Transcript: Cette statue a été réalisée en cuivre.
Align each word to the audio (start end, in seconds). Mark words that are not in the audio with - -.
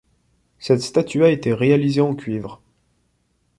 Cette 0.57 0.81
statue 0.81 1.23
a 1.25 1.29
été 1.29 1.53
réalisée 1.53 2.01
en 2.01 2.15
cuivre. 2.15 2.59